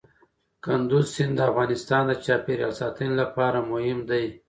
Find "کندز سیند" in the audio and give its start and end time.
0.63-1.33